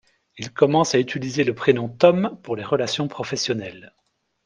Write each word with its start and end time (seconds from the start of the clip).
Il 0.39 0.51
commence 0.51 0.95
à 0.95 0.99
utiliser 0.99 1.43
le 1.43 1.53
prénom 1.53 1.87
Tom 1.87 2.39
pour 2.41 2.55
les 2.55 2.63
relations 2.63 3.07
professionnelles. 3.07 3.93